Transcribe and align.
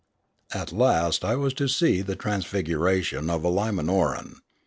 At 0.51 0.71
last 0.71 1.23
I 1.23 1.35
was 1.35 1.53
to 1.53 1.67
see 1.67 2.01
the 2.01 2.15
transfiguration 2.15 3.29
of 3.29 3.43
a 3.43 3.49
Lima 3.49 3.83
noran. 3.83 4.37